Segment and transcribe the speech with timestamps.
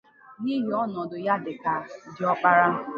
[0.41, 1.73] n'ihi ọnọdụ ya dịka
[2.13, 2.67] diọkpara